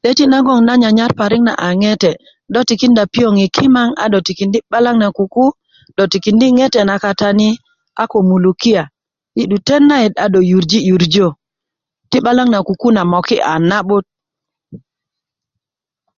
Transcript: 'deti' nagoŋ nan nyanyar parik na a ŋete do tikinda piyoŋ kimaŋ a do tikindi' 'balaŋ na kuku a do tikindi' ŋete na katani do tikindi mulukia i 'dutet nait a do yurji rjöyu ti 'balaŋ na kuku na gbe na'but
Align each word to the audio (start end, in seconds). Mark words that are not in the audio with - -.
'deti' 0.00 0.30
nagoŋ 0.32 0.58
nan 0.64 0.80
nyanyar 0.82 1.12
parik 1.18 1.42
na 1.46 1.52
a 1.66 1.68
ŋete 1.80 2.12
do 2.52 2.60
tikinda 2.68 3.02
piyoŋ 3.12 3.34
kimaŋ 3.54 3.88
a 4.02 4.04
do 4.12 4.18
tikindi' 4.26 4.64
'balaŋ 4.68 4.96
na 5.02 5.08
kuku 5.16 5.46
a 5.54 5.56
do 5.96 6.04
tikindi' 6.12 6.54
ŋete 6.58 6.80
na 6.88 6.94
katani 7.04 7.48
do 7.56 7.60
tikindi 8.00 8.28
mulukia 8.28 8.82
i 9.40 9.42
'dutet 9.46 9.82
nait 9.90 10.12
a 10.24 10.26
do 10.32 10.40
yurji 10.50 10.78
rjöyu 11.02 11.28
ti 12.10 12.18
'balaŋ 12.20 12.48
na 12.52 12.58
kuku 12.66 12.88
na 12.96 13.02
gbe 13.08 13.36
na'but 13.70 14.04